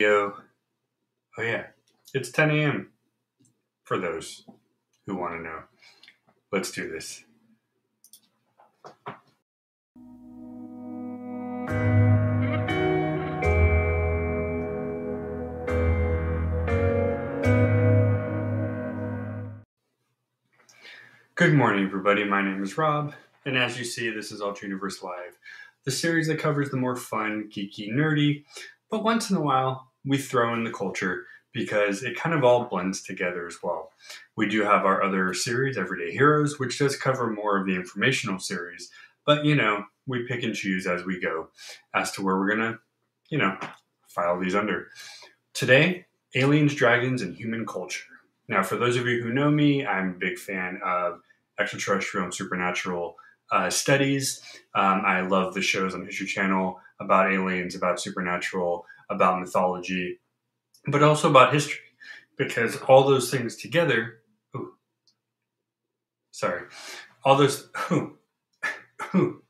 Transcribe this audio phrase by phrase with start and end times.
[0.00, 0.32] Yo.
[1.38, 1.66] Oh, yeah.
[2.12, 2.90] It's 10 a.m.
[3.84, 4.44] for those
[5.06, 5.60] who want to know.
[6.50, 7.22] Let's do this.
[21.36, 22.24] Good morning, everybody.
[22.24, 23.14] My name is Rob,
[23.46, 25.38] and as you see, this is Ultra Universe Live,
[25.84, 28.44] the series that covers the more fun, geeky, nerdy,
[28.94, 32.66] but once in a while we throw in the culture because it kind of all
[32.66, 33.90] blends together as well.
[34.36, 38.38] We do have our other series, Everyday Heroes, which does cover more of the informational
[38.38, 38.92] series,
[39.26, 41.48] but you know, we pick and choose as we go
[41.92, 42.78] as to where we're gonna,
[43.30, 43.58] you know,
[44.06, 44.86] file these under.
[45.54, 46.06] Today,
[46.36, 48.04] aliens, dragons, and human culture.
[48.46, 51.20] Now, for those of you who know me, I'm a big fan of
[51.58, 53.16] extraterrestrial and supernatural
[53.50, 54.40] uh, studies.
[54.74, 60.20] Um, I love the shows on History Channel about aliens, about supernatural, about mythology,
[60.86, 61.80] but also about history,
[62.36, 64.20] because all those things together.
[64.56, 64.74] Ooh,
[66.30, 66.62] sorry,
[67.24, 67.68] all those.
[67.90, 68.18] Ooh,
[69.14, 69.42] ooh,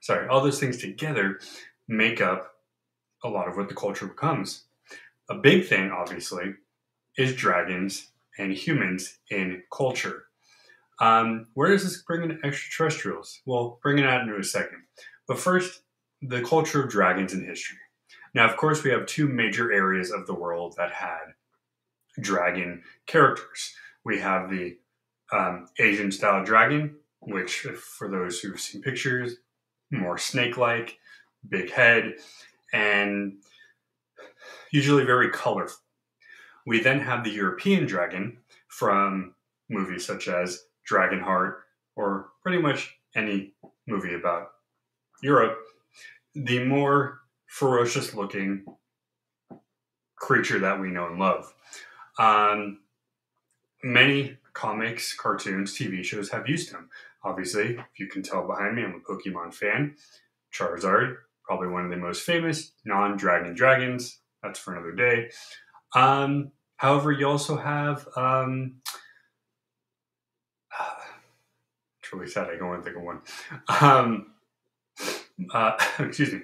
[0.00, 1.40] sorry, all those things together
[1.88, 2.54] make up
[3.24, 4.64] a lot of what the culture becomes.
[5.28, 6.54] A big thing, obviously,
[7.16, 10.25] is dragons and humans in culture.
[11.00, 13.40] Um, where does this bring in extraterrestrials?
[13.44, 14.82] Well, bring it out into a second.
[15.28, 15.82] But first,
[16.22, 17.78] the culture of dragons in history.
[18.34, 21.34] Now, of course, we have two major areas of the world that had
[22.20, 23.74] dragon characters.
[24.04, 24.78] We have the
[25.32, 27.66] um, Asian style dragon, which,
[27.98, 29.36] for those who've seen pictures,
[29.90, 30.98] more snake like,
[31.48, 32.14] big head,
[32.72, 33.34] and
[34.70, 35.78] usually very colorful.
[36.66, 39.34] We then have the European dragon from
[39.68, 41.56] movies such as Dragonheart
[41.96, 43.52] or pretty much any
[43.86, 44.48] movie about
[45.22, 45.58] Europe.
[46.34, 48.64] The more ferocious looking
[50.16, 51.52] creature that we know and love.
[52.18, 52.80] Um,
[53.82, 56.90] many comics, cartoons, TV shows have used him.
[57.22, 59.96] Obviously, if you can tell behind me, I'm a Pokemon fan.
[60.52, 64.20] Charizard, probably one of the most famous non dragon dragons.
[64.42, 65.30] That's for another day.
[65.94, 68.76] Um, However, you also have um,
[70.78, 70.90] uh,
[72.06, 72.48] truly sad.
[72.48, 73.20] I don't think of one.
[73.80, 74.32] Um,
[75.52, 76.40] uh, excuse me.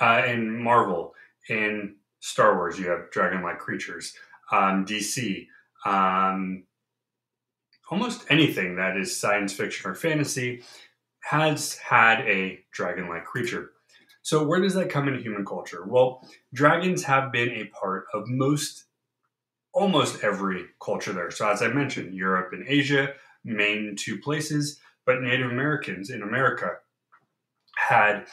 [0.00, 1.14] Uh, in Marvel,
[1.48, 4.14] in Star Wars, you have dragon-like creatures.
[4.52, 5.46] Um, DC,
[5.84, 6.64] um,
[7.90, 10.62] almost anything that is science fiction or fantasy
[11.20, 13.70] has had a dragon-like creature.
[14.22, 15.84] So where does that come into human culture?
[15.86, 18.84] Well, dragons have been a part of most
[19.72, 21.30] almost every culture there.
[21.30, 23.12] So, as I mentioned, Europe and Asia,
[23.44, 26.72] main two places, but Native Americans in America
[27.76, 28.26] had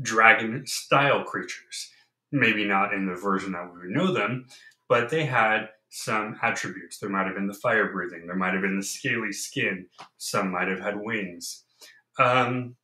[0.00, 1.90] dragon style creatures.
[2.30, 4.46] Maybe not in the version that we would know them,
[4.88, 6.98] but they had some attributes.
[6.98, 9.86] There might have been the fire breathing, there might have been the scaly skin,
[10.18, 11.64] some might have had wings.
[12.18, 12.76] Um,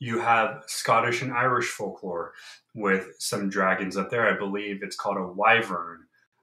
[0.00, 2.32] you have Scottish and Irish folklore
[2.74, 4.28] with some dragons up there.
[4.28, 6.00] I believe it's called a wyvern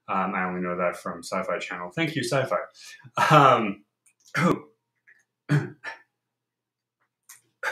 [0.09, 1.91] um, I only know that from Sci Fi Channel.
[1.91, 3.35] Thank you, Sci Fi.
[3.35, 3.83] Um,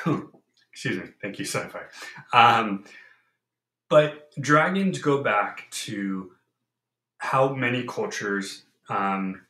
[0.71, 1.09] excuse me.
[1.21, 1.81] Thank you, Sci Fi.
[2.37, 2.85] Um,
[3.89, 6.31] but dragons go back to
[7.19, 9.45] how many cultures um,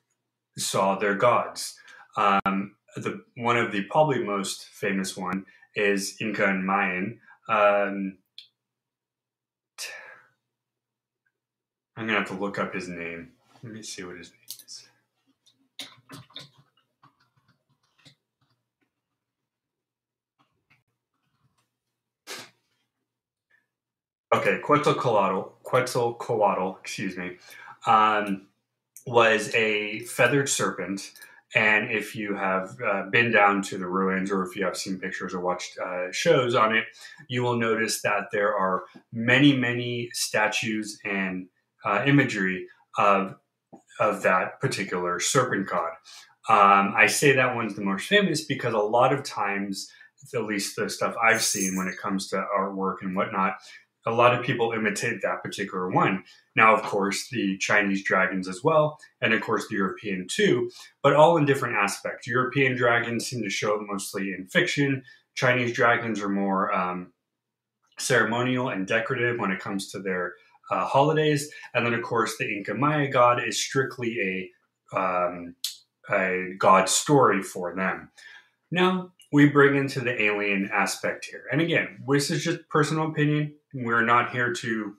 [0.57, 1.77] saw their gods.
[2.15, 5.45] Um, the one of the probably most famous one
[5.75, 7.19] is Inca and Mayan.
[7.49, 8.17] Um,
[11.95, 13.31] I'm gonna have to look up his name.
[13.63, 14.87] Let me see what his name is.
[24.33, 27.37] Okay, Quetzalcoatl, Quetzalcoatl, excuse me,
[27.85, 28.47] um,
[29.05, 31.13] was a feathered serpent.
[31.55, 34.99] And if you have uh, been down to the ruins or if you have seen
[34.99, 36.83] pictures or watched uh, shows on it,
[37.29, 38.83] you will notice that there are
[39.13, 41.47] many, many statues and
[41.85, 42.67] uh, imagery
[42.97, 43.35] of
[43.99, 45.91] of that particular serpent god.
[46.49, 49.91] Um, I say that one's the most famous because a lot of times,
[50.33, 53.55] at least the stuff I've seen when it comes to artwork and whatnot,
[54.07, 56.23] a lot of people imitate that particular one.
[56.55, 60.71] Now, of course, the Chinese dragons as well, and of course the European too,
[61.03, 62.25] but all in different aspects.
[62.25, 65.03] European dragons seem to show up mostly in fiction.
[65.35, 67.11] Chinese dragons are more um,
[67.99, 70.33] ceremonial and decorative when it comes to their
[70.71, 71.51] uh, holidays.
[71.73, 74.51] And then, of course, the Inca Maya god is strictly
[74.93, 75.55] a, um,
[76.09, 78.09] a god story for them.
[78.71, 81.43] Now, we bring into the alien aspect here.
[81.51, 83.55] And again, this is just personal opinion.
[83.73, 84.95] We're not here to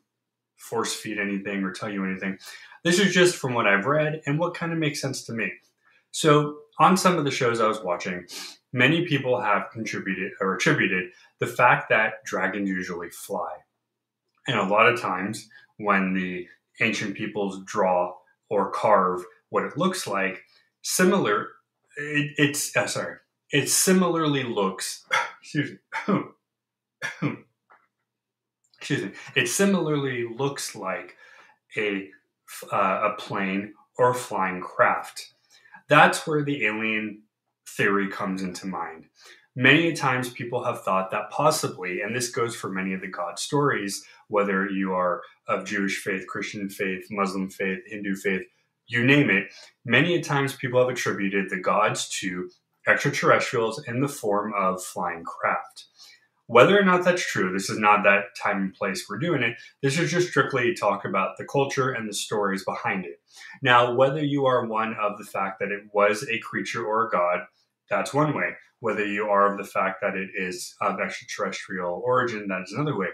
[0.56, 2.38] force feed anything or tell you anything.
[2.84, 5.52] This is just from what I've read and what kind of makes sense to me.
[6.10, 8.24] So, on some of the shows I was watching,
[8.72, 11.10] many people have contributed or attributed
[11.40, 13.50] the fact that dragons usually fly.
[14.46, 15.48] And a lot of times,
[15.78, 16.46] when the
[16.80, 18.14] ancient peoples draw
[18.48, 20.42] or carve what it looks like,
[20.82, 21.48] similar,
[21.96, 23.16] it, it's uh, sorry,
[23.50, 25.04] it similarly looks.
[25.42, 25.78] Excuse
[26.08, 27.32] me.
[28.78, 29.12] excuse me.
[29.36, 31.16] It similarly looks like
[31.76, 32.10] a
[32.72, 35.34] uh, a plane or flying craft.
[35.88, 37.22] That's where the alien
[37.68, 39.06] theory comes into mind.
[39.54, 43.38] Many times people have thought that possibly, and this goes for many of the God
[43.38, 48.42] stories, whether you are of Jewish faith, Christian faith, Muslim faith, Hindu faith,
[48.86, 49.52] you name it,
[49.84, 52.48] many times people have attributed the gods to
[52.86, 55.86] extraterrestrials in the form of flying craft.
[56.48, 59.58] Whether or not that's true, this is not that time and place we're doing it.
[59.82, 63.20] This is just strictly talk about the culture and the stories behind it.
[63.60, 67.10] Now, whether you are one of the fact that it was a creature or a
[67.10, 67.40] god,
[67.90, 68.52] that's one way.
[68.80, 72.96] Whether you are of the fact that it is of extraterrestrial origin, that is another
[72.96, 73.08] way.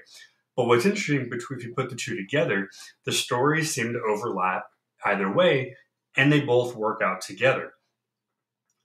[0.57, 2.69] But what's interesting between if you put the two together,
[3.05, 4.63] the stories seem to overlap
[5.05, 5.75] either way,
[6.17, 7.73] and they both work out together.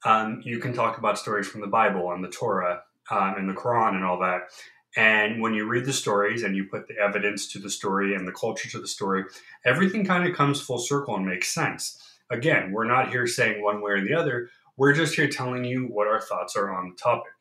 [0.03, 3.53] Um, you can talk about stories from the Bible and the Torah um, and the
[3.53, 4.49] Quran and all that.
[4.95, 8.27] And when you read the stories and you put the evidence to the story and
[8.27, 9.23] the culture to the story,
[9.65, 12.01] everything kind of comes full circle and makes sense.
[12.31, 14.49] Again, we're not here saying one way or the other.
[14.77, 17.33] We're just here telling you what our thoughts are on the topic.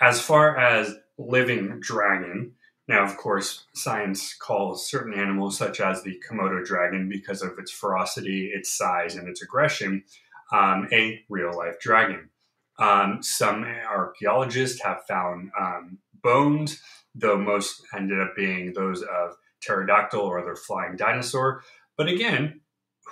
[0.00, 2.52] As far as living dragon,
[2.88, 7.72] now, of course, science calls certain animals, such as the Komodo dragon, because of its
[7.72, 10.04] ferocity, its size, and its aggression,
[10.52, 12.30] um, a real life dragon.
[12.78, 16.80] Um, some archaeologists have found um, bones,
[17.14, 21.62] though most ended up being those of pterodactyl or other flying dinosaur.
[21.96, 22.60] But again,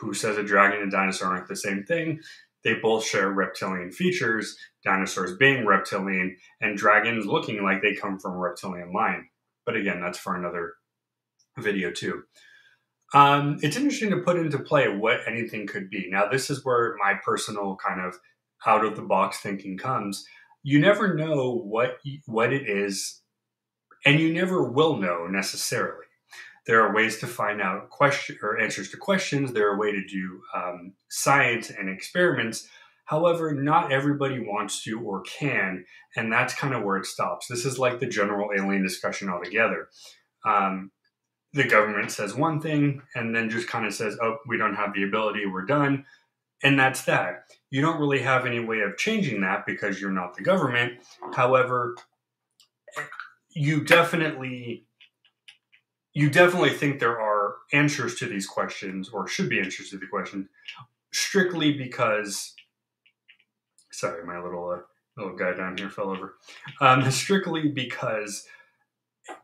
[0.00, 2.20] who says a dragon and dinosaur aren't the same thing?
[2.62, 8.32] They both share reptilian features, dinosaurs being reptilian, and dragons looking like they come from
[8.32, 9.28] a reptilian line.
[9.66, 10.74] But again, that's for another
[11.58, 12.22] video too.
[13.12, 16.08] Um, it's interesting to put into play what anything could be.
[16.10, 18.16] Now, this is where my personal kind of
[18.66, 20.24] out of the box thinking comes.
[20.62, 23.20] You never know what what it is,
[24.04, 26.06] and you never will know necessarily.
[26.66, 29.52] There are ways to find out question or answers to questions.
[29.52, 32.66] There are ways to do um, science and experiments.
[33.04, 35.84] However, not everybody wants to or can,
[36.16, 37.46] and that's kind of where it stops.
[37.48, 39.88] This is like the general alien discussion altogether.
[40.46, 40.90] Um,
[41.52, 44.92] the government says one thing and then just kind of says, oh, we don't have
[44.92, 46.04] the ability, we're done.
[46.62, 47.44] And that's that.
[47.70, 50.94] You don't really have any way of changing that because you're not the government.
[51.34, 51.96] However,
[53.50, 54.86] you definitely
[56.12, 60.06] you definitely think there are answers to these questions or should be answers to the
[60.06, 60.48] question
[61.12, 62.54] strictly because
[63.92, 64.78] sorry my little uh,
[65.16, 66.34] little guy down here fell over
[66.80, 68.46] um, strictly because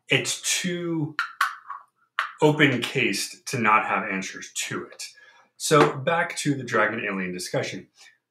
[0.09, 1.15] it's too
[2.43, 5.05] open cased to not have answers to it
[5.63, 7.87] so back to the dragon alien discussion.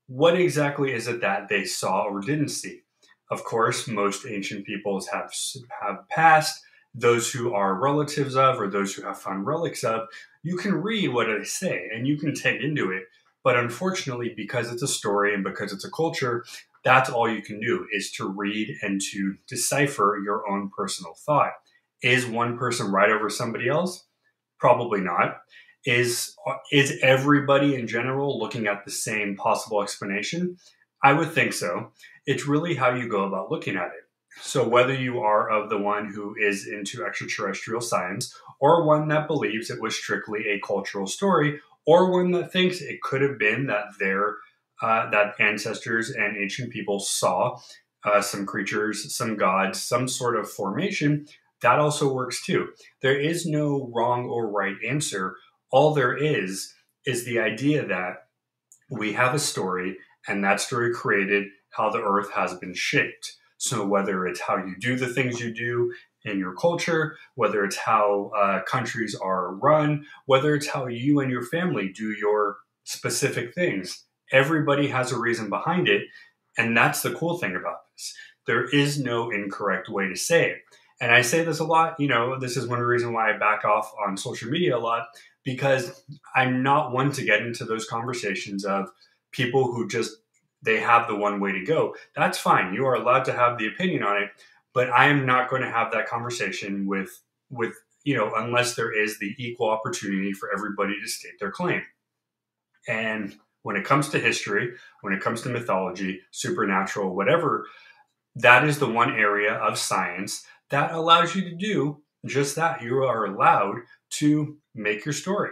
[0.07, 2.81] What exactly is it that they saw or didn't see?
[3.29, 5.31] Of course, most ancient peoples have
[5.79, 6.59] have passed.
[6.95, 10.07] Those who are relatives of or those who have found relics of,
[10.41, 13.03] you can read what they say and you can take into it.
[13.43, 16.43] But unfortunately, because it's a story and because it's a culture,
[16.83, 21.53] that's all you can do is to read and to decipher your own personal thought.
[22.01, 24.05] Is one person right over somebody else?
[24.57, 25.41] Probably not
[25.85, 26.35] is
[26.71, 30.57] is everybody in general looking at the same possible explanation?
[31.03, 31.91] I would think so.
[32.25, 34.03] It's really how you go about looking at it.
[34.41, 39.27] So whether you are of the one who is into extraterrestrial science or one that
[39.27, 43.67] believes it was strictly a cultural story or one that thinks it could have been
[43.67, 44.35] that their
[44.81, 47.57] uh, that ancestors and ancient people saw
[48.05, 51.25] uh, some creatures, some gods, some sort of formation,
[51.61, 52.69] that also works too.
[53.01, 55.35] There is no wrong or right answer
[55.71, 56.73] all there is
[57.05, 58.27] is the idea that
[58.89, 59.97] we have a story
[60.27, 63.37] and that story created how the earth has been shaped.
[63.57, 67.77] So, whether it's how you do the things you do in your culture, whether it's
[67.77, 73.53] how uh, countries are run, whether it's how you and your family do your specific
[73.53, 76.03] things, everybody has a reason behind it.
[76.57, 78.13] And that's the cool thing about this.
[78.47, 80.57] There is no incorrect way to say it.
[81.01, 83.63] And I say this a lot, you know, this is one reason why I back
[83.63, 85.07] off on social media a lot
[85.49, 86.03] because
[86.35, 88.89] I'm not one to get into those conversations of
[89.31, 90.17] people who just
[90.61, 91.95] they have the one way to go.
[92.15, 92.73] That's fine.
[92.73, 94.29] You are allowed to have the opinion on it,
[94.73, 97.09] but I am not going to have that conversation with
[97.49, 101.81] with you know, unless there is the equal opportunity for everybody to state their claim.
[102.87, 107.67] And when it comes to history, when it comes to mythology, supernatural, whatever,
[108.35, 112.81] that is the one area of science that allows you to do just that.
[112.81, 113.77] You are allowed
[114.11, 115.51] to make your story.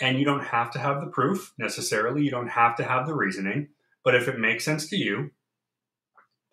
[0.00, 3.14] And you don't have to have the proof necessarily, you don't have to have the
[3.14, 3.68] reasoning,
[4.04, 5.30] but if it makes sense to you,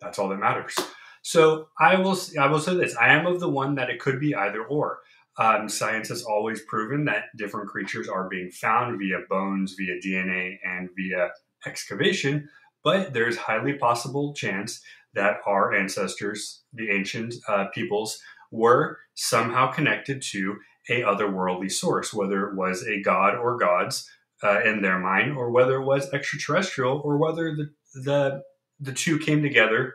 [0.00, 0.76] that's all that matters.
[1.22, 4.20] So I will I will say this: I am of the one that it could
[4.20, 4.98] be either or.
[5.38, 10.58] Um, science has always proven that different creatures are being found via bones, via DNA,
[10.64, 11.30] and via
[11.66, 12.48] excavation.
[12.84, 14.82] But there's highly possible chance
[15.14, 18.18] that our ancestors, the ancient uh, peoples,
[18.52, 24.08] were somehow connected to a otherworldly source, whether it was a god or gods
[24.44, 27.70] uh, in their mind, or whether it was extraterrestrial, or whether the
[28.04, 28.42] the
[28.78, 29.94] the two came together.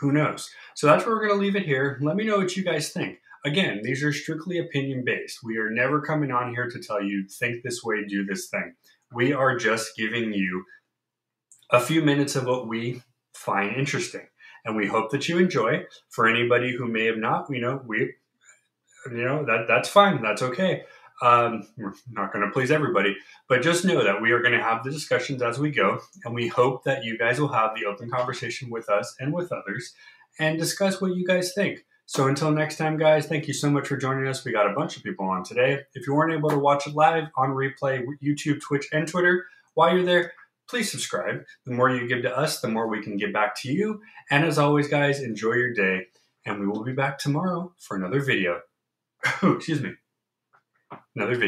[0.00, 0.50] Who knows?
[0.74, 1.98] So that's where we're going to leave it here.
[2.02, 3.18] Let me know what you guys think.
[3.46, 5.38] Again, these are strictly opinion based.
[5.42, 8.74] We are never coming on here to tell you think this way, do this thing.
[9.14, 10.64] We are just giving you
[11.70, 13.02] a few minutes of what we
[13.34, 14.26] find interesting,
[14.66, 15.84] and we hope that you enjoy.
[16.10, 18.14] For anybody who may have not, you know, we
[19.10, 20.20] you know that that's fine.
[20.22, 20.82] That's okay.
[21.22, 23.16] Um, we're not going to please everybody.
[23.48, 26.34] But just know that we are going to have the discussions as we go and
[26.34, 29.94] we hope that you guys will have the open conversation with us and with others
[30.38, 31.86] and discuss what you guys think.
[32.04, 34.44] So until next time guys thank you so much for joining us.
[34.44, 35.80] We got a bunch of people on today.
[35.94, 39.94] If you weren't able to watch it live on replay youtube twitch and twitter while
[39.94, 40.32] you're there
[40.68, 41.44] please subscribe.
[41.64, 44.00] The more you give to us the more we can give back to you.
[44.30, 46.06] And as always guys enjoy your day
[46.44, 48.60] and we will be back tomorrow for another video.
[49.42, 49.92] Excuse me,
[51.14, 51.44] another video.